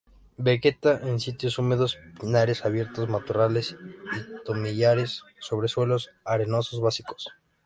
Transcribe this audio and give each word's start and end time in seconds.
Vegeta 0.39 0.99
en 1.07 1.19
sitios 1.19 1.59
húmedos, 1.59 1.99
pinares 2.19 2.65
abiertos, 2.65 3.07
matorrales 3.07 3.75
y 4.17 4.43
tomillares 4.43 5.21
sobre 5.39 5.67
suelos 5.67 6.09
arenosos 6.25 6.81
básicos. 6.81 7.29